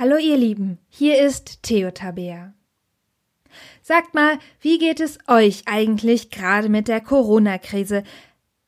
Hallo 0.00 0.16
ihr 0.16 0.36
Lieben, 0.36 0.78
hier 0.88 1.20
ist 1.20 1.64
Theo 1.64 1.90
Tabea. 1.90 2.54
Sagt 3.82 4.14
mal, 4.14 4.38
wie 4.60 4.78
geht 4.78 5.00
es 5.00 5.18
euch 5.26 5.64
eigentlich 5.66 6.30
gerade 6.30 6.68
mit 6.68 6.86
der 6.86 7.00
Corona-Krise? 7.00 8.04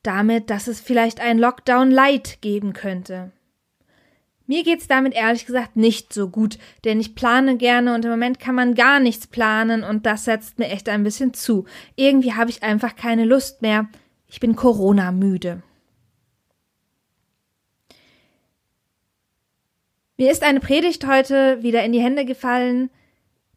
Damit, 0.03 0.51
dass 0.51 0.67
es 0.67 0.81
vielleicht 0.81 1.21
ein 1.21 1.39
Lockdown 1.39 1.93
Light 1.93 2.39
geben 2.41 2.73
könnte. 2.73 3.31
Mir 4.49 4.65
geht's 4.65 4.89
damit 4.89 5.15
ehrlich 5.15 5.47
gesagt 5.47 5.77
nicht 5.77 6.13
so 6.13 6.29
gut, 6.29 6.59
denn 6.85 6.99
ich 6.99 7.15
plane 7.15 7.59
gerne 7.59 7.95
und 7.95 8.05
im 8.05 8.11
Moment 8.11 8.41
kann 8.41 8.57
man 8.57 8.75
gar 8.75 8.99
nichts 8.99 9.29
planen 9.29 9.85
und 9.85 10.07
das 10.07 10.25
setzt 10.25 10.59
mir 10.59 10.67
echt 10.67 10.89
ein 10.89 11.05
bisschen 11.05 11.33
zu. 11.33 11.65
Irgendwie 11.95 12.35
habe 12.35 12.51
ich 12.51 12.65
einfach 12.65 12.97
keine 12.97 13.25
Lust 13.25 13.63
mehr. 13.63 13.89
Ich 14.27 14.41
bin 14.41 14.57
Corona 14.57 15.13
müde. 15.13 15.63
Mir 20.21 20.31
ist 20.31 20.43
eine 20.43 20.61
Predigt 20.61 21.07
heute 21.07 21.63
wieder 21.63 21.83
in 21.83 21.93
die 21.93 22.03
Hände 22.03 22.27
gefallen, 22.27 22.91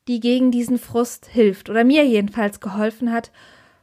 die 0.08 0.22
gegen 0.22 0.50
diesen 0.50 0.78
Frust 0.78 1.26
hilft 1.26 1.70
oder 1.70 1.84
mir 1.84 2.06
jedenfalls 2.06 2.62
geholfen 2.62 3.12
hat 3.12 3.34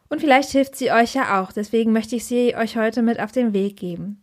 und 0.09 0.23
vielleicht 0.23 0.49
hilft 0.49 0.77
sie 0.77 0.91
euch 0.91 1.13
ja 1.15 1.43
auch. 1.43 1.53
Deswegen 1.53 1.93
möchte 1.93 2.17
ich 2.17 2.25
sie 2.25 2.57
euch 2.57 2.79
heute 2.79 3.03
mit 3.03 3.21
auf 3.21 3.33
den 3.33 3.53
Weg 3.53 3.77
geben. 3.77 4.23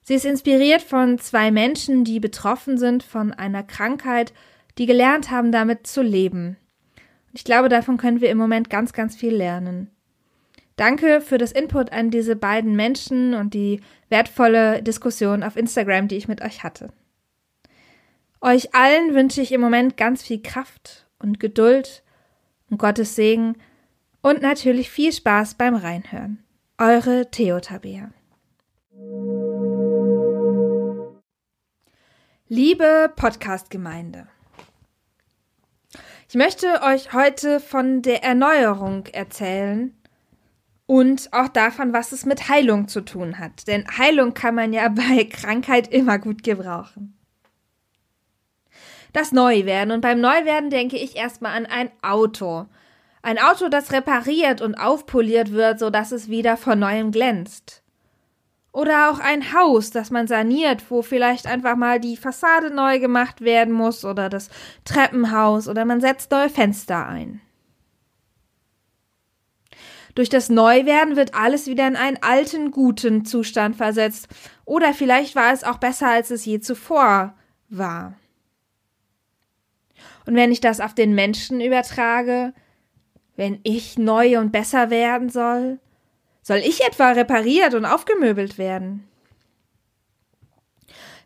Sie 0.00 0.14
ist 0.14 0.24
inspiriert 0.24 0.80
von 0.80 1.18
zwei 1.18 1.50
Menschen, 1.50 2.04
die 2.04 2.20
betroffen 2.20 2.78
sind 2.78 3.02
von 3.02 3.34
einer 3.34 3.62
Krankheit, 3.62 4.32
die 4.78 4.86
gelernt 4.86 5.30
haben, 5.30 5.52
damit 5.52 5.86
zu 5.86 6.00
leben. 6.00 6.56
Ich 7.34 7.44
glaube, 7.44 7.68
davon 7.68 7.98
können 7.98 8.22
wir 8.22 8.30
im 8.30 8.38
Moment 8.38 8.70
ganz, 8.70 8.94
ganz 8.94 9.14
viel 9.14 9.34
lernen. 9.34 9.90
Danke 10.76 11.20
für 11.20 11.36
das 11.36 11.52
Input 11.52 11.92
an 11.92 12.10
diese 12.10 12.34
beiden 12.34 12.76
Menschen 12.76 13.34
und 13.34 13.52
die 13.52 13.82
wertvolle 14.08 14.82
Diskussion 14.82 15.42
auf 15.42 15.56
Instagram, 15.56 16.08
die 16.08 16.16
ich 16.16 16.28
mit 16.28 16.40
euch 16.40 16.64
hatte. 16.64 16.88
Euch 18.44 18.74
allen 18.74 19.14
wünsche 19.14 19.40
ich 19.40 19.52
im 19.52 19.62
Moment 19.62 19.96
ganz 19.96 20.22
viel 20.22 20.42
Kraft 20.42 21.06
und 21.18 21.40
Geduld 21.40 22.02
und 22.68 22.76
Gottes 22.76 23.16
Segen 23.16 23.56
und 24.20 24.42
natürlich 24.42 24.90
viel 24.90 25.14
Spaß 25.14 25.54
beim 25.54 25.74
Reinhören. 25.74 26.44
Eure 26.76 27.30
Theo 27.30 27.60
Tabea. 27.60 28.10
Liebe 32.48 33.10
Podcast-Gemeinde. 33.16 34.26
Ich 36.28 36.34
möchte 36.34 36.82
euch 36.82 37.14
heute 37.14 37.60
von 37.60 38.02
der 38.02 38.22
Erneuerung 38.24 39.06
erzählen 39.06 39.96
und 40.84 41.32
auch 41.32 41.48
davon, 41.48 41.94
was 41.94 42.12
es 42.12 42.26
mit 42.26 42.50
Heilung 42.50 42.88
zu 42.88 43.00
tun 43.00 43.38
hat. 43.38 43.66
Denn 43.68 43.86
Heilung 43.96 44.34
kann 44.34 44.54
man 44.54 44.74
ja 44.74 44.86
bei 44.94 45.24
Krankheit 45.24 45.90
immer 45.90 46.18
gut 46.18 46.42
gebrauchen 46.42 47.16
das 49.14 49.32
Neuwerden. 49.32 49.92
Und 49.92 50.02
beim 50.02 50.20
Neuwerden 50.20 50.68
denke 50.68 50.98
ich 50.98 51.16
erstmal 51.16 51.56
an 51.56 51.64
ein 51.64 51.90
Auto. 52.02 52.66
Ein 53.22 53.38
Auto, 53.38 53.70
das 53.70 53.90
repariert 53.92 54.60
und 54.60 54.74
aufpoliert 54.74 55.52
wird, 55.52 55.78
so 55.78 55.88
dass 55.88 56.12
es 56.12 56.28
wieder 56.28 56.58
von 56.58 56.78
neuem 56.78 57.10
glänzt. 57.10 57.82
Oder 58.70 59.08
auch 59.10 59.20
ein 59.20 59.54
Haus, 59.54 59.90
das 59.90 60.10
man 60.10 60.26
saniert, 60.26 60.90
wo 60.90 61.00
vielleicht 61.00 61.46
einfach 61.46 61.76
mal 61.76 62.00
die 62.00 62.16
Fassade 62.16 62.74
neu 62.74 62.98
gemacht 62.98 63.40
werden 63.40 63.72
muss 63.72 64.04
oder 64.04 64.28
das 64.28 64.50
Treppenhaus 64.84 65.68
oder 65.68 65.84
man 65.84 66.00
setzt 66.00 66.32
neue 66.32 66.50
Fenster 66.50 67.06
ein. 67.06 67.40
Durch 70.16 70.28
das 70.28 70.48
Neuwerden 70.48 71.16
wird 71.16 71.34
alles 71.34 71.66
wieder 71.66 71.86
in 71.86 71.96
einen 71.96 72.18
alten, 72.20 72.72
guten 72.72 73.24
Zustand 73.24 73.76
versetzt. 73.76 74.28
Oder 74.64 74.92
vielleicht 74.92 75.34
war 75.34 75.52
es 75.52 75.64
auch 75.64 75.78
besser, 75.78 76.08
als 76.08 76.30
es 76.30 76.44
je 76.44 76.60
zuvor 76.60 77.34
war. 77.68 78.14
Und 80.26 80.34
wenn 80.34 80.52
ich 80.52 80.60
das 80.60 80.80
auf 80.80 80.94
den 80.94 81.14
Menschen 81.14 81.60
übertrage, 81.60 82.52
wenn 83.36 83.60
ich 83.62 83.98
neu 83.98 84.38
und 84.38 84.52
besser 84.52 84.90
werden 84.90 85.28
soll, 85.28 85.78
soll 86.42 86.58
ich 86.58 86.84
etwa 86.84 87.12
repariert 87.12 87.74
und 87.74 87.84
aufgemöbelt 87.84 88.58
werden? 88.58 89.08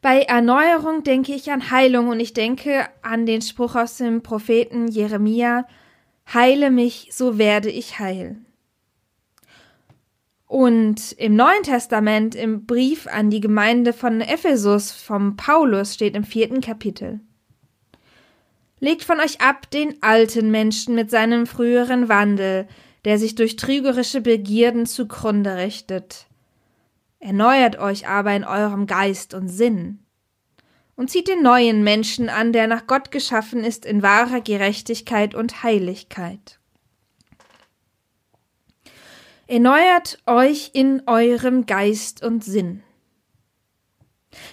Bei 0.01 0.23
Erneuerung 0.23 1.03
denke 1.03 1.35
ich 1.35 1.51
an 1.51 1.71
Heilung 1.71 2.09
und 2.09 2.21
ich 2.21 2.33
denke 2.33 2.87
an 3.03 3.27
den 3.27 3.43
Spruch 3.43 3.75
aus 3.75 3.97
dem 3.97 4.23
Propheten 4.23 4.89
Jeremia, 4.89 5.67
Heile 6.33 6.71
mich, 6.71 7.09
so 7.13 7.39
werde 7.39 7.71
ich 7.71 7.99
heil. 7.99 8.37
Und 10.47 11.13
im 11.13 11.37
Neuen 11.37 11.63
Testament, 11.63 12.35
im 12.35 12.65
Brief 12.65 13.07
an 13.07 13.31
die 13.31 13.41
Gemeinde 13.41 13.93
von 13.93 14.21
Ephesus 14.21 14.93
vom 14.93 15.37
Paulus 15.37 15.95
steht 15.95 16.15
im 16.15 16.25
vierten 16.25 16.61
Kapitel. 16.61 17.21
Legt 18.81 19.03
von 19.03 19.21
euch 19.21 19.41
ab 19.41 19.71
den 19.71 20.03
alten 20.03 20.51
Menschen 20.51 20.95
mit 20.95 21.11
seinem 21.11 21.47
früheren 21.47 22.09
Wandel, 22.09 22.69
der 23.05 23.19
sich 23.19 23.35
durch 23.35 23.57
trügerische 23.57 24.21
Begierden 24.21 24.87
zugrunde 24.87 25.57
richtet. 25.57 26.27
Erneuert 27.21 27.79
euch 27.79 28.07
aber 28.07 28.35
in 28.35 28.45
eurem 28.45 28.87
Geist 28.87 29.35
und 29.35 29.49
Sinn. 29.49 30.01
Und 30.95 31.11
zieht 31.11 31.29
den 31.29 31.43
neuen 31.43 31.83
Menschen 31.83 32.29
an, 32.29 32.53
der 32.53 32.67
nach 32.67 32.87
Gott 32.87 33.11
geschaffen 33.11 33.65
ist 33.65 33.87
in 33.87 34.03
wahrer 34.03 34.41
Gerechtigkeit 34.41 35.35
und 35.35 35.63
Heiligkeit. 35.63 36.59
Erneuert 39.47 40.19
euch 40.27 40.71
in 40.75 41.03
eurem 41.07 41.67
Geist 41.67 42.23
und 42.23 42.45
Sinn. 42.45 42.83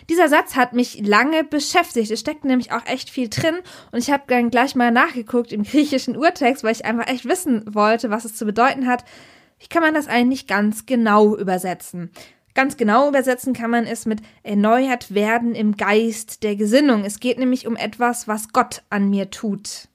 Dieser 0.09 0.29
Satz 0.29 0.55
hat 0.55 0.73
mich 0.73 1.05
lange 1.05 1.43
beschäftigt. 1.43 2.11
Es 2.11 2.19
steckt 2.19 2.45
nämlich 2.45 2.71
auch 2.71 2.85
echt 2.85 3.09
viel 3.09 3.29
drin 3.29 3.55
und 3.91 3.99
ich 3.99 4.11
habe 4.11 4.23
dann 4.27 4.49
gleich 4.49 4.75
mal 4.75 4.91
nachgeguckt 4.91 5.51
im 5.51 5.63
griechischen 5.63 6.17
Urtext, 6.17 6.63
weil 6.63 6.71
ich 6.71 6.85
einfach 6.85 7.07
echt 7.07 7.25
wissen 7.25 7.63
wollte, 7.73 8.09
was 8.09 8.25
es 8.25 8.35
zu 8.35 8.45
bedeuten 8.45 8.87
hat. 8.87 9.03
Wie 9.59 9.67
kann 9.67 9.81
man 9.81 9.93
das 9.93 10.07
eigentlich 10.07 10.47
ganz 10.47 10.85
genau 10.85 11.35
übersetzen? 11.35 12.11
Ganz 12.53 12.77
genau 12.77 13.09
übersetzen 13.09 13.53
kann 13.53 13.69
man 13.69 13.85
es 13.85 14.05
mit 14.05 14.21
erneuert 14.43 15.13
werden 15.13 15.55
im 15.55 15.75
Geist 15.75 16.43
der 16.43 16.55
Gesinnung. 16.55 17.03
Es 17.03 17.19
geht 17.19 17.37
nämlich 17.37 17.67
um 17.67 17.75
etwas, 17.75 18.29
was 18.29 18.53
Gott 18.53 18.81
an 18.89 19.09
mir 19.09 19.29
tut. 19.29 19.89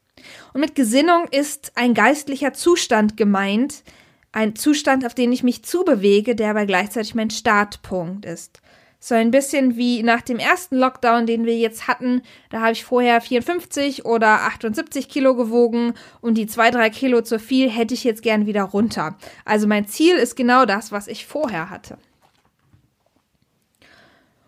Und 0.52 0.60
mit 0.60 0.74
Gesinnung 0.74 1.26
ist 1.30 1.72
ein 1.76 1.94
geistlicher 1.94 2.52
Zustand 2.52 3.16
gemeint, 3.16 3.82
ein 4.32 4.54
Zustand, 4.56 5.06
auf 5.06 5.14
den 5.14 5.32
ich 5.32 5.42
mich 5.42 5.64
zubewege, 5.64 6.34
der 6.34 6.50
aber 6.50 6.66
gleichzeitig 6.66 7.14
mein 7.14 7.30
Startpunkt 7.30 8.26
ist. 8.26 8.60
So 9.02 9.14
ein 9.14 9.30
bisschen 9.30 9.76
wie 9.76 10.02
nach 10.02 10.20
dem 10.20 10.38
ersten 10.38 10.76
Lockdown, 10.76 11.24
den 11.24 11.46
wir 11.46 11.56
jetzt 11.56 11.88
hatten. 11.88 12.20
Da 12.50 12.60
habe 12.60 12.72
ich 12.72 12.84
vorher 12.84 13.22
54 13.22 14.04
oder 14.04 14.42
78 14.42 15.08
Kilo 15.08 15.34
gewogen 15.34 15.94
und 16.20 16.34
die 16.34 16.46
zwei, 16.46 16.70
drei 16.70 16.90
Kilo 16.90 17.22
zu 17.22 17.38
viel 17.38 17.70
hätte 17.70 17.94
ich 17.94 18.04
jetzt 18.04 18.22
gern 18.22 18.44
wieder 18.44 18.64
runter. 18.64 19.16
Also 19.46 19.66
mein 19.66 19.86
Ziel 19.88 20.16
ist 20.16 20.36
genau 20.36 20.66
das, 20.66 20.92
was 20.92 21.08
ich 21.08 21.24
vorher 21.24 21.70
hatte. 21.70 21.96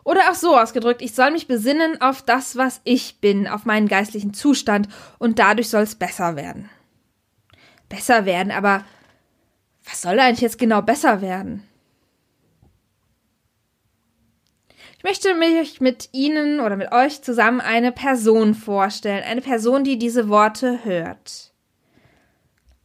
Oder 0.05 0.31
auch 0.31 0.35
so 0.35 0.59
ausgedrückt, 0.59 1.01
ich 1.01 1.15
soll 1.15 1.31
mich 1.31 1.47
besinnen 1.47 2.01
auf 2.03 2.21
das, 2.21 2.57
was 2.57 2.83
ich 2.85 3.21
bin, 3.21 3.49
auf 3.49 3.65
meinen 3.65 3.89
geistlichen 3.89 4.35
Zustand 4.35 4.89
und 5.19 5.39
dadurch 5.39 5.71
soll 5.71 5.83
es 5.83 5.95
besser 5.95 6.37
werden. 6.37 6.69
Besser 7.89 8.27
werden, 8.27 8.53
aber 8.53 8.85
was 9.85 10.03
soll 10.03 10.19
eigentlich 10.21 10.41
jetzt 10.41 10.59
genau 10.59 10.83
besser 10.83 11.23
werden? 11.23 11.67
Ich 15.03 15.09
möchte 15.09 15.35
mich 15.35 15.81
mit 15.81 16.11
Ihnen 16.13 16.61
oder 16.61 16.77
mit 16.77 16.93
euch 16.93 17.23
zusammen 17.23 17.61
eine 17.61 17.91
Person 17.91 18.55
vorstellen, 18.55 19.25
eine 19.25 19.41
Person, 19.41 19.83
die 19.83 19.99
diese 19.99 20.29
Worte 20.29 20.85
hört. 20.85 21.53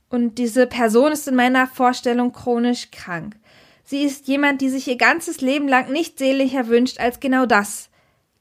Und 0.09 0.39
diese 0.39 0.65
Person 0.65 1.11
ist 1.11 1.27
in 1.27 1.35
meiner 1.35 1.67
Vorstellung 1.67 2.33
chronisch 2.33 2.89
krank. 2.89 3.35
Sie 3.83 4.01
ist 4.01 4.27
jemand, 4.27 4.61
die 4.61 4.69
sich 4.69 4.87
ihr 4.87 4.97
ganzes 4.97 5.41
Leben 5.41 5.67
lang 5.67 5.91
nicht 5.91 6.17
sehnlicher 6.17 6.67
wünscht 6.67 6.99
als 6.99 7.19
genau 7.19 7.45
das, 7.45 7.91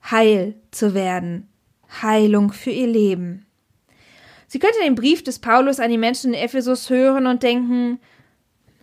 heil 0.09 0.55
zu 0.71 0.95
werden, 0.95 1.47
Heilung 2.01 2.53
für 2.53 2.71
ihr 2.71 2.87
Leben. 2.87 3.45
Sie 4.47 4.57
könnte 4.57 4.79
den 4.83 4.95
Brief 4.95 5.23
des 5.23 5.37
Paulus 5.37 5.79
an 5.79 5.91
die 5.91 5.99
Menschen 5.99 6.33
in 6.33 6.39
Ephesus 6.39 6.89
hören 6.89 7.27
und 7.27 7.43
denken, 7.43 7.99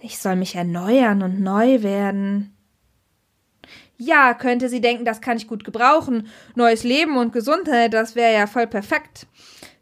ich 0.00 0.20
soll 0.20 0.37
mich 0.37 0.55
erneuern 0.55 1.25
und 1.25 1.41
neu 1.41 1.82
werden. 1.82 2.54
Ja, 3.96 4.34
könnte 4.34 4.69
sie 4.69 4.81
denken, 4.81 5.05
das 5.05 5.20
kann 5.20 5.37
ich 5.37 5.46
gut 5.46 5.64
gebrauchen. 5.64 6.28
Neues 6.55 6.84
Leben 6.84 7.16
und 7.16 7.32
Gesundheit, 7.32 7.94
das 7.94 8.16
wäre 8.16 8.34
ja 8.34 8.46
voll 8.46 8.66
perfekt. 8.66 9.26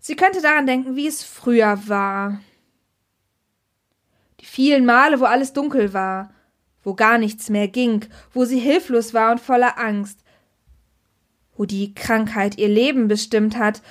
Sie 0.01 0.17
könnte 0.17 0.43
daran 0.43 0.67
denken, 0.67 0.97
wie 0.97 1.07
es 1.07 1.23
früher 1.23 1.89
war. 1.89 2.41
Die 4.41 4.47
vielen 4.47 4.85
Male, 4.85 5.21
wo 5.21 5.25
alles 5.25 5.53
dunkel 5.53 5.95
war, 5.95 6.35
wo 6.83 6.95
gar 6.95 7.19
nichts 7.19 7.49
mehr 7.49 7.69
ging, 7.69 8.05
wo 8.33 8.45
sie 8.45 8.59
hilflos 8.59 9.15
war 9.15 9.31
und 9.31 9.41
voller 9.41 9.79
Angst, 9.79 10.19
wo 11.57 11.65
die 11.65 11.95
Krankheit 11.95 12.59
ihr 12.59 12.69
Leben 12.69 13.09
bestimmt 13.09 13.57
hat, 13.57 13.83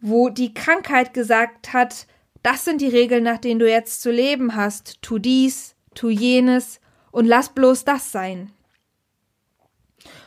wo 0.00 0.28
die 0.28 0.52
Krankheit 0.52 1.14
gesagt 1.14 1.72
hat, 1.72 2.06
das 2.42 2.64
sind 2.64 2.80
die 2.80 2.88
Regeln, 2.88 3.22
nach 3.22 3.38
denen 3.38 3.60
du 3.60 3.68
jetzt 3.68 4.02
zu 4.02 4.10
leben 4.10 4.56
hast, 4.56 5.00
tu 5.00 5.18
dies, 5.18 5.76
tu 5.94 6.10
jenes 6.10 6.80
und 7.12 7.26
lass 7.26 7.50
bloß 7.50 7.84
das 7.84 8.12
sein. 8.12 8.50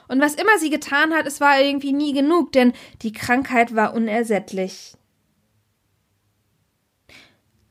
Und 0.07 0.21
was 0.21 0.35
immer 0.35 0.57
sie 0.59 0.69
getan 0.69 1.13
hat, 1.13 1.25
es 1.25 1.41
war 1.41 1.59
irgendwie 1.59 1.93
nie 1.93 2.13
genug, 2.13 2.51
denn 2.51 2.73
die 3.01 3.11
Krankheit 3.11 3.75
war 3.75 3.93
unersättlich. 3.93 4.93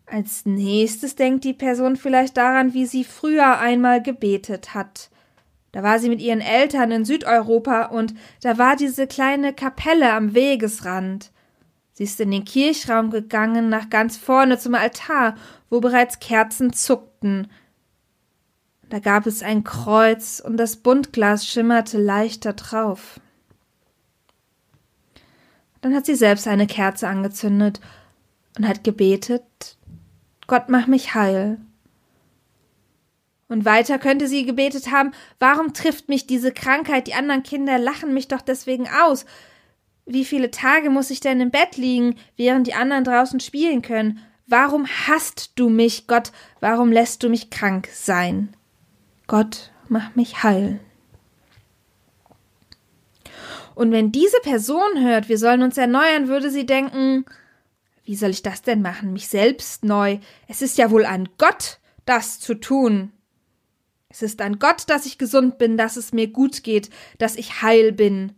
Als 0.06 0.44
nächstes 0.44 1.16
denkt 1.16 1.44
die 1.44 1.54
Person 1.54 1.96
vielleicht 1.96 2.36
daran, 2.36 2.75
wie 2.75 2.86
sie 2.86 3.04
früher 3.04 3.58
einmal 3.58 4.02
gebetet 4.02 4.75
hat. 4.75 5.10
Da 5.72 5.82
war 5.82 5.98
sie 5.98 6.08
mit 6.08 6.20
ihren 6.20 6.40
Eltern 6.40 6.92
in 6.92 7.04
Südeuropa 7.04 7.86
und 7.86 8.14
da 8.42 8.58
war 8.58 8.76
diese 8.76 9.08
kleine 9.08 9.52
Kapelle 9.52 10.12
am 10.12 10.34
Wegesrand. 10.34 11.32
Sie 11.92 12.04
ist 12.04 12.20
in 12.20 12.31
den 12.31 12.44
Kirchraum 12.44 13.10
gegangen, 13.10 13.69
nach 13.69 13.90
ganz 13.90 14.16
vorne 14.16 14.58
zum 14.58 14.75
Altar, 14.75 15.36
wo 15.70 15.81
bereits 15.81 16.20
Kerzen 16.20 16.72
zuckten. 16.72 17.48
Da 18.94 19.00
gab 19.00 19.26
es 19.26 19.43
ein 19.43 19.64
Kreuz 19.64 20.38
und 20.38 20.56
das 20.56 20.76
Buntglas 20.76 21.49
schimmerte 21.49 21.99
leicht 21.99 22.44
da 22.44 22.52
drauf. 22.52 23.19
Dann 25.81 25.96
hat 25.96 26.06
sie 26.06 26.14
selbst 26.14 26.46
eine 26.46 26.69
Kerze 26.69 27.08
angezündet 27.08 27.81
und 28.56 28.69
hat 28.69 28.85
gebetet, 28.85 29.43
Gott 30.46 30.69
mach 30.69 30.87
mich 30.87 31.12
heil. 31.12 31.58
Und 33.49 33.64
weiter 33.64 33.99
könnte 33.99 34.29
sie 34.29 34.46
gebetet 34.46 34.93
haben, 34.93 35.11
warum 35.41 35.73
trifft 35.73 36.08
mich 36.08 36.29
diese 36.29 36.52
Krankheit, 36.52 37.08
die 37.08 37.14
anderen 37.14 37.43
Kinder 37.43 37.81
lachen 37.81 38.14
mich 38.14 38.29
doch 38.29 38.43
deswegen 38.43 38.87
aus. 38.88 39.26
Wie 40.06 40.25
viele 40.25 40.52
Tage 40.52 40.88
muss 40.88 41.11
ich 41.11 41.19
denn 41.19 41.41
im 41.41 41.50
Bett 41.50 41.76
liegen, 41.76 42.14
während 42.37 42.69
die 42.69 42.75
anderen 42.75 43.02
draußen 43.02 43.41
spielen 43.41 43.82
können? 43.82 44.20
Warum 44.46 44.87
hasst 44.87 45.50
du 45.56 45.69
mich, 45.69 46.06
Gott? 46.06 46.31
Warum 46.61 46.93
lässt 46.93 47.25
du 47.25 47.29
mich 47.29 47.50
krank 47.50 47.88
sein? 47.93 48.55
Gott, 49.26 49.73
mach 49.88 50.15
mich 50.15 50.43
heil. 50.43 50.81
Und 53.75 53.91
wenn 53.91 54.12
diese 54.12 54.38
Person 54.43 55.00
hört, 55.03 55.29
wir 55.29 55.38
sollen 55.38 55.62
uns 55.62 55.76
erneuern, 55.76 56.29
würde 56.29 56.50
sie 56.50 56.67
denken, 56.67 57.25
wie 58.05 58.17
soll 58.17 58.31
ich 58.31 58.43
das 58.43 58.62
denn 58.62 58.82
machen? 58.82 59.12
Mich 59.12 59.29
selbst 59.29 59.85
neu? 59.85 60.19
Es 60.47 60.62
ist 60.62 60.79
ja 60.79 60.91
wohl 60.91 61.06
an 61.06 61.29
Gott, 61.38 61.81
das 62.05 62.38
zu 62.38 62.55
tun. 62.55 63.12
Es 64.09 64.23
ist 64.23 64.41
an 64.43 64.59
Gott, 64.59 64.88
dass 64.88 65.06
ich 65.06 65.19
gesund 65.19 65.59
bin, 65.59 65.77
dass 65.77 65.97
es 65.97 66.12
mir 66.12 66.29
gut 66.29 66.62
geht, 66.62 66.91
dass 67.19 67.35
ich 67.35 67.62
heil 67.62 67.91
bin. 67.91 68.32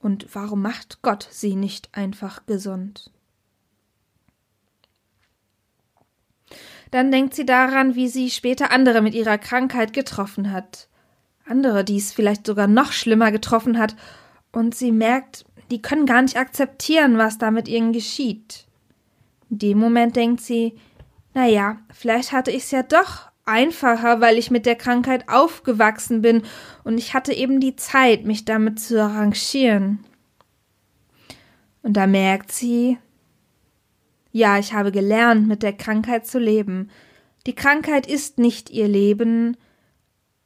Und 0.00 0.34
warum 0.34 0.62
macht 0.62 1.02
Gott 1.02 1.28
sie 1.30 1.54
nicht 1.54 1.90
einfach 1.92 2.46
gesund? 2.46 3.12
Dann 6.90 7.10
denkt 7.10 7.34
sie 7.34 7.44
daran, 7.44 7.94
wie 7.94 8.08
sie 8.08 8.30
später 8.30 8.70
andere 8.70 9.02
mit 9.02 9.14
ihrer 9.14 9.38
Krankheit 9.38 9.92
getroffen 9.92 10.52
hat. 10.52 10.88
Andere, 11.46 11.84
die 11.84 11.96
es 11.96 12.12
vielleicht 12.12 12.46
sogar 12.46 12.66
noch 12.66 12.92
schlimmer 12.92 13.32
getroffen 13.32 13.78
hat, 13.78 13.96
und 14.52 14.74
sie 14.74 14.92
merkt, 14.92 15.44
die 15.70 15.82
können 15.82 16.06
gar 16.06 16.22
nicht 16.22 16.36
akzeptieren, 16.36 17.18
was 17.18 17.38
da 17.38 17.50
mit 17.50 17.68
ihnen 17.68 17.92
geschieht. 17.92 18.66
In 19.50 19.58
dem 19.58 19.78
Moment 19.78 20.16
denkt 20.16 20.40
sie, 20.40 20.78
na 21.34 21.46
ja, 21.46 21.78
vielleicht 21.92 22.32
hatte 22.32 22.50
ich's 22.50 22.70
ja 22.70 22.82
doch 22.82 23.28
einfacher, 23.44 24.20
weil 24.20 24.38
ich 24.38 24.50
mit 24.50 24.66
der 24.66 24.76
Krankheit 24.76 25.28
aufgewachsen 25.28 26.20
bin 26.22 26.42
und 26.84 26.98
ich 26.98 27.14
hatte 27.14 27.32
eben 27.32 27.60
die 27.60 27.76
Zeit, 27.76 28.24
mich 28.24 28.44
damit 28.44 28.80
zu 28.80 29.02
arrangieren. 29.02 30.04
Und 31.82 31.94
da 31.94 32.06
merkt 32.06 32.52
sie, 32.52 32.98
ja, 34.32 34.58
ich 34.58 34.72
habe 34.72 34.92
gelernt, 34.92 35.46
mit 35.46 35.62
der 35.62 35.72
Krankheit 35.72 36.26
zu 36.26 36.38
leben. 36.38 36.90
Die 37.46 37.54
Krankheit 37.54 38.06
ist 38.06 38.38
nicht 38.38 38.70
ihr 38.70 38.88
Leben, 38.88 39.56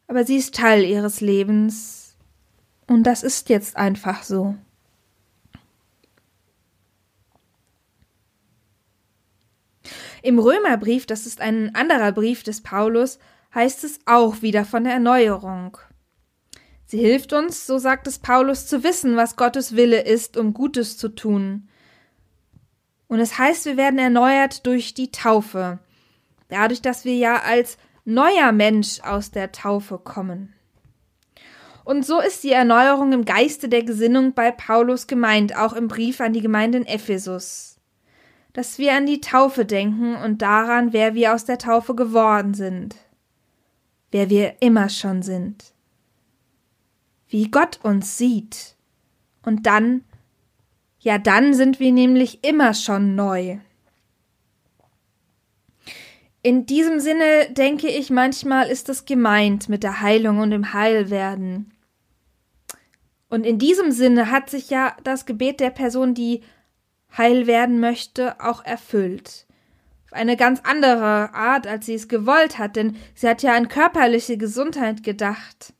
aber 0.06 0.24
sie 0.24 0.36
ist 0.36 0.54
Teil 0.54 0.84
ihres 0.84 1.20
Lebens. 1.20 2.16
Und 2.86 3.04
das 3.04 3.22
ist 3.22 3.48
jetzt 3.48 3.76
einfach 3.76 4.22
so. 4.22 4.54
Im 10.22 10.38
Römerbrief, 10.38 11.06
das 11.06 11.26
ist 11.26 11.40
ein 11.40 11.74
anderer 11.74 12.12
Brief 12.12 12.44
des 12.44 12.60
Paulus, 12.60 13.18
heißt 13.54 13.82
es 13.84 14.00
auch 14.06 14.42
wieder 14.42 14.64
von 14.64 14.84
der 14.84 14.92
Erneuerung. 14.94 15.78
Sie 16.86 16.98
hilft 16.98 17.32
uns, 17.32 17.66
so 17.66 17.78
sagt 17.78 18.06
es 18.06 18.18
Paulus, 18.18 18.66
zu 18.66 18.84
wissen, 18.84 19.16
was 19.16 19.36
Gottes 19.36 19.74
Wille 19.74 20.02
ist, 20.02 20.36
um 20.36 20.54
Gutes 20.54 20.96
zu 20.98 21.08
tun. 21.08 21.68
Und 23.12 23.20
es 23.20 23.38
heißt, 23.38 23.66
wir 23.66 23.76
werden 23.76 23.98
erneuert 23.98 24.66
durch 24.66 24.94
die 24.94 25.10
Taufe, 25.10 25.78
dadurch, 26.48 26.80
dass 26.80 27.04
wir 27.04 27.14
ja 27.14 27.42
als 27.42 27.76
neuer 28.04 28.52
Mensch 28.52 29.00
aus 29.00 29.30
der 29.30 29.52
Taufe 29.52 29.98
kommen. 29.98 30.54
Und 31.84 32.06
so 32.06 32.20
ist 32.20 32.42
die 32.42 32.52
Erneuerung 32.52 33.12
im 33.12 33.24
Geiste 33.24 33.68
der 33.68 33.82
Gesinnung 33.82 34.34
bei 34.34 34.50
Paulus 34.50 35.06
gemeint, 35.06 35.56
auch 35.56 35.74
im 35.74 35.88
Brief 35.88 36.20
an 36.20 36.32
die 36.32 36.40
Gemeinde 36.40 36.78
in 36.78 36.86
Ephesus 36.86 37.72
dass 38.52 38.78
wir 38.78 38.94
an 38.94 39.06
die 39.06 39.20
Taufe 39.20 39.64
denken 39.64 40.16
und 40.16 40.42
daran, 40.42 40.92
wer 40.92 41.14
wir 41.14 41.34
aus 41.34 41.44
der 41.44 41.58
Taufe 41.58 41.94
geworden 41.94 42.54
sind, 42.54 42.96
wer 44.10 44.28
wir 44.28 44.60
immer 44.60 44.88
schon 44.88 45.22
sind, 45.22 45.72
wie 47.28 47.50
Gott 47.50 47.80
uns 47.82 48.18
sieht. 48.18 48.76
Und 49.42 49.66
dann, 49.66 50.04
ja 51.02 51.18
dann 51.18 51.54
sind 51.54 51.80
wir 51.80 51.92
nämlich 51.92 52.44
immer 52.44 52.74
schon 52.74 53.14
neu. 53.14 53.58
In 56.44 56.66
diesem 56.66 56.98
Sinne 56.98 57.50
denke 57.50 57.88
ich, 57.88 58.10
manchmal 58.10 58.68
ist 58.68 58.88
es 58.88 59.04
gemeint 59.04 59.68
mit 59.68 59.84
der 59.84 60.00
Heilung 60.00 60.38
und 60.38 60.50
dem 60.50 60.72
Heilwerden. 60.72 61.72
Und 63.28 63.46
in 63.46 63.58
diesem 63.58 63.92
Sinne 63.92 64.30
hat 64.30 64.50
sich 64.50 64.68
ja 64.68 64.96
das 65.04 65.24
Gebet 65.24 65.60
der 65.60 65.70
Person, 65.70 66.14
die 66.14 66.42
heil 67.16 67.46
werden 67.46 67.78
möchte, 67.78 68.40
auch 68.40 68.64
erfüllt. 68.64 69.46
Auf 70.06 70.14
eine 70.14 70.36
ganz 70.36 70.60
andere 70.64 71.32
Art, 71.32 71.66
als 71.66 71.86
sie 71.86 71.94
es 71.94 72.08
gewollt 72.08 72.58
hat, 72.58 72.76
denn 72.76 72.96
sie 73.14 73.28
hat 73.28 73.42
ja 73.42 73.54
an 73.54 73.68
körperliche 73.68 74.36
Gesundheit 74.36 75.02
gedacht. 75.04 75.72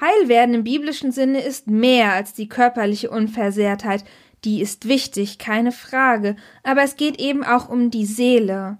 Heilwerden 0.00 0.54
im 0.54 0.64
biblischen 0.64 1.12
Sinne 1.12 1.42
ist 1.42 1.68
mehr 1.68 2.12
als 2.12 2.34
die 2.34 2.48
körperliche 2.48 3.10
Unversehrtheit, 3.10 4.04
die 4.44 4.60
ist 4.60 4.86
wichtig, 4.88 5.38
keine 5.38 5.72
Frage, 5.72 6.36
aber 6.62 6.82
es 6.82 6.96
geht 6.96 7.18
eben 7.18 7.44
auch 7.44 7.68
um 7.68 7.90
die 7.90 8.06
Seele, 8.06 8.78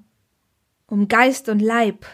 um 0.86 1.08
Geist 1.08 1.48
und 1.48 1.60
Leib. 1.60 2.06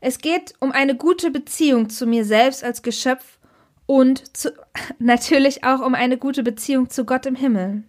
Es 0.00 0.18
geht 0.18 0.54
um 0.60 0.72
eine 0.72 0.96
gute 0.96 1.30
Beziehung 1.30 1.90
zu 1.90 2.06
mir 2.06 2.24
selbst 2.24 2.64
als 2.64 2.82
Geschöpf 2.82 3.38
und 3.86 4.36
zu, 4.36 4.52
natürlich 4.98 5.64
auch 5.64 5.80
um 5.80 5.94
eine 5.94 6.16
gute 6.16 6.42
Beziehung 6.42 6.88
zu 6.88 7.04
Gott 7.04 7.26
im 7.26 7.36
Himmel. 7.36 7.84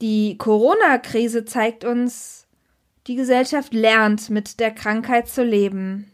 Die 0.00 0.38
Corona-Krise 0.38 1.44
zeigt 1.44 1.84
uns, 1.84 2.46
die 3.06 3.16
Gesellschaft 3.16 3.74
lernt, 3.74 4.30
mit 4.30 4.58
der 4.58 4.70
Krankheit 4.70 5.28
zu 5.28 5.44
leben. 5.44 6.10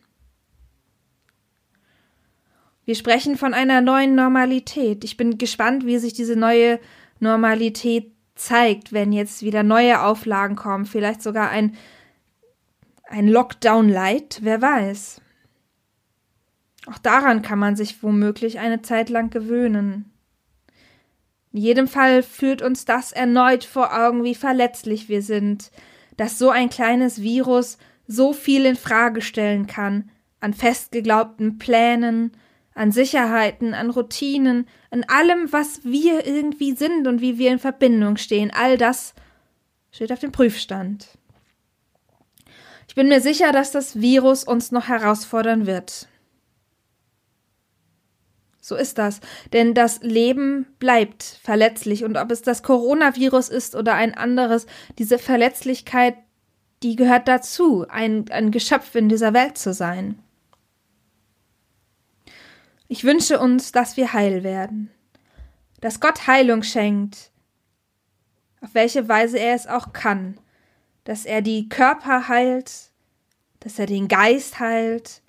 Wir 2.86 2.94
sprechen 2.94 3.36
von 3.36 3.52
einer 3.52 3.80
neuen 3.80 4.14
Normalität. 4.14 5.02
Ich 5.02 5.16
bin 5.16 5.38
gespannt, 5.38 5.84
wie 5.84 5.98
sich 5.98 6.12
diese 6.12 6.36
neue 6.36 6.78
Normalität 7.18 8.12
zeigt, 8.36 8.92
wenn 8.92 9.12
jetzt 9.12 9.42
wieder 9.42 9.64
neue 9.64 10.02
Auflagen 10.02 10.54
kommen, 10.54 10.86
vielleicht 10.86 11.20
sogar 11.20 11.50
ein, 11.50 11.76
ein 13.08 13.26
Lockdown-Light, 13.26 14.38
wer 14.42 14.62
weiß. 14.62 15.20
Auch 16.86 16.98
daran 16.98 17.42
kann 17.42 17.58
man 17.58 17.74
sich 17.74 18.04
womöglich 18.04 18.60
eine 18.60 18.82
Zeit 18.82 19.08
lang 19.08 19.30
gewöhnen. 19.30 20.12
In 21.52 21.58
jedem 21.58 21.88
Fall 21.88 22.22
führt 22.22 22.62
uns 22.62 22.84
das 22.84 23.10
erneut 23.10 23.64
vor 23.64 23.98
Augen, 23.98 24.22
wie 24.22 24.36
verletzlich 24.36 25.08
wir 25.08 25.22
sind, 25.22 25.72
dass 26.16 26.38
so 26.38 26.50
ein 26.50 26.70
kleines 26.70 27.20
Virus 27.20 27.78
so 28.06 28.32
viel 28.32 28.64
in 28.64 28.76
Frage 28.76 29.22
stellen 29.22 29.66
kann, 29.66 30.10
an 30.38 30.54
festgeglaubten 30.54 31.58
Plänen, 31.58 32.36
an 32.76 32.92
Sicherheiten, 32.92 33.74
an 33.74 33.90
Routinen, 33.90 34.68
an 34.90 35.04
allem, 35.08 35.50
was 35.50 35.82
wir 35.82 36.26
irgendwie 36.26 36.76
sind 36.76 37.08
und 37.08 37.20
wie 37.20 37.38
wir 37.38 37.50
in 37.50 37.58
Verbindung 37.58 38.18
stehen. 38.18 38.52
All 38.54 38.76
das 38.76 39.14
steht 39.90 40.12
auf 40.12 40.20
dem 40.20 40.30
Prüfstand. 40.30 41.08
Ich 42.86 42.94
bin 42.94 43.08
mir 43.08 43.20
sicher, 43.20 43.50
dass 43.50 43.72
das 43.72 44.00
Virus 44.00 44.44
uns 44.44 44.72
noch 44.72 44.88
herausfordern 44.88 45.66
wird. 45.66 46.06
So 48.60 48.76
ist 48.76 48.98
das. 48.98 49.20
Denn 49.54 49.72
das 49.72 50.02
Leben 50.02 50.66
bleibt 50.78 51.22
verletzlich. 51.22 52.04
Und 52.04 52.18
ob 52.18 52.30
es 52.30 52.42
das 52.42 52.62
Coronavirus 52.62 53.48
ist 53.48 53.74
oder 53.74 53.94
ein 53.94 54.14
anderes, 54.14 54.66
diese 54.98 55.18
Verletzlichkeit, 55.18 56.16
die 56.82 56.94
gehört 56.94 57.26
dazu, 57.26 57.86
ein, 57.88 58.26
ein 58.30 58.50
Geschöpf 58.50 58.94
in 58.96 59.08
dieser 59.08 59.32
Welt 59.32 59.56
zu 59.56 59.72
sein. 59.72 60.18
Ich 62.88 63.04
wünsche 63.04 63.38
uns, 63.40 63.72
dass 63.72 63.96
wir 63.96 64.12
heil 64.12 64.42
werden. 64.44 64.90
Dass 65.80 66.00
Gott 66.00 66.26
Heilung 66.26 66.62
schenkt. 66.62 67.30
Auf 68.60 68.74
welche 68.74 69.08
Weise 69.08 69.38
er 69.38 69.54
es 69.54 69.66
auch 69.66 69.92
kann. 69.92 70.38
dass 71.06 71.24
er 71.24 71.40
die 71.40 71.68
Körper 71.68 72.26
heilt, 72.26 72.90
dass 73.60 73.78
er 73.78 73.86
den 73.86 74.08
Geist 74.08 74.58
heilt 74.58 75.22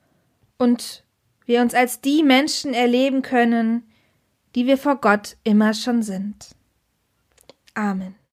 und 0.57 1.05
wir 1.45 1.61
uns 1.61 1.75
als 1.75 2.01
die 2.01 2.23
Menschen 2.23 2.73
erleben 2.73 3.21
können, 3.21 3.87
die 4.55 4.65
wir 4.65 4.77
vor 4.77 4.95
Gott 4.99 5.37
immer 5.43 5.75
schon 5.75 6.01
sind. 6.01 6.55
Amen. 7.75 8.15